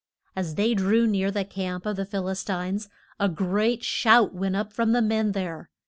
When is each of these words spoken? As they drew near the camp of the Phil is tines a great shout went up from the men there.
As 0.35 0.55
they 0.55 0.73
drew 0.73 1.05
near 1.05 1.29
the 1.29 1.45
camp 1.45 1.85
of 1.85 1.95
the 1.95 2.05
Phil 2.07 2.27
is 2.29 2.43
tines 2.43 2.89
a 3.19 3.29
great 3.29 3.83
shout 3.83 4.33
went 4.33 4.55
up 4.55 4.73
from 4.73 4.93
the 4.93 5.01
men 5.03 5.33
there. 5.33 5.69